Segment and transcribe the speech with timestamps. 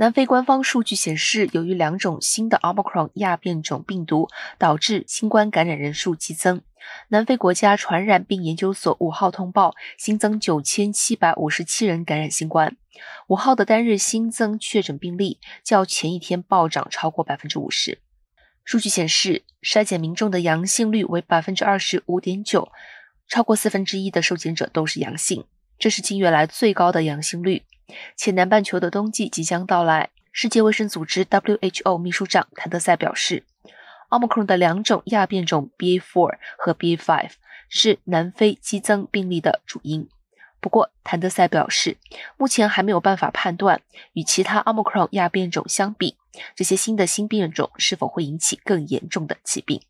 [0.00, 6.62] 南非官方数据显示，由于两种新的 Omicron 亚变种病毒导致新冠感染人数激增，
[7.08, 12.76] 南非国家传染病研究所五号通报新增九千七百五十七人感染新冠。
[13.26, 17.98] 五号的单日新增确诊病例较前一天暴涨超过百分之五十。
[18.62, 22.70] 数据显示，筛检民众的阳性率为百分之二十五点九，
[23.26, 25.44] 超过四分之一的受检者都是阳性，
[25.76, 27.64] 这是近月来最高的阳性率。
[28.16, 30.10] 且南半球的冬季即将到来。
[30.30, 33.44] 世界卫生组织 （WHO） 秘书长谭德赛表示
[34.10, 37.30] ，Omicron 的两种亚变种 BA.4 和 BA.5
[37.68, 40.08] 是南非激增病例的主因。
[40.60, 41.96] 不过，谭德赛表示，
[42.36, 43.80] 目前还没有办法判断
[44.12, 46.16] 与其他 Omicron 亚变种相比，
[46.54, 49.80] 这些新的新变种是否会引起更严重的疾病。